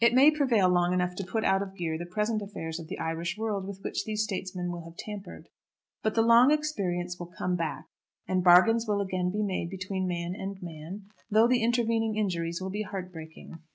It 0.00 0.14
may 0.14 0.30
prevail 0.30 0.70
long 0.70 0.94
enough 0.94 1.14
to 1.16 1.22
put 1.26 1.44
out 1.44 1.60
of 1.60 1.74
gear 1.76 1.98
the 1.98 2.06
present 2.10 2.40
affairs 2.40 2.80
of 2.80 2.88
the 2.88 2.98
Irish 2.98 3.36
world 3.36 3.66
with 3.66 3.82
which 3.82 4.06
these 4.06 4.24
statesmen 4.24 4.72
will 4.72 4.84
have 4.84 4.96
tampered. 4.96 5.50
But 6.02 6.14
the 6.14 6.22
long 6.22 6.50
experience 6.50 7.18
will 7.18 7.26
come 7.36 7.56
back, 7.56 7.84
and 8.26 8.42
bargains 8.42 8.88
will 8.88 9.02
again 9.02 9.30
be 9.30 9.42
made 9.42 9.68
between 9.68 10.08
man 10.08 10.34
and 10.34 10.56
man, 10.62 11.10
though 11.30 11.46
the 11.46 11.62
intervening 11.62 12.16
injuries 12.16 12.58
will 12.58 12.70
be 12.70 12.84
heartbreaking. 12.84 13.58